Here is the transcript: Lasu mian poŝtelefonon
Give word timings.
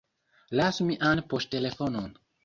Lasu 0.59 0.87
mian 0.87 1.21
poŝtelefonon 1.33 2.09